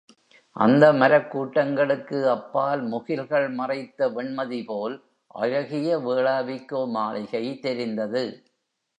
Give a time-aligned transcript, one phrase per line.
[0.55, 4.95] அந்த மரக் கூட்டங்களுக்கு அப்பால் முகில்கள் மறைத்த வெண்மதிபோல்
[5.35, 8.23] அழகிய வேளாவிக்கோ மாளிகை தெரிந்தது.